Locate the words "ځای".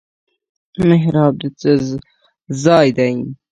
2.63-2.87